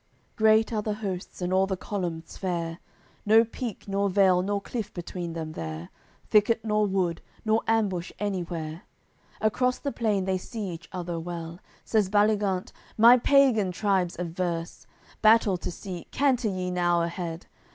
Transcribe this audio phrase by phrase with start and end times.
[0.01, 0.03] AOI.
[0.03, 2.79] CCXXXVII Great are the hosts, and all the columns fair,
[3.23, 5.89] No peak nor vale nor cliff between them there,
[6.31, 8.81] Thicket nor wood, nor ambush anywhere;
[9.41, 11.59] Across the plain they see each other well.
[11.85, 14.87] Says Baligant: "My pagan tribes adverse,
[15.21, 17.45] Battle to seek, canter ye now ahead!"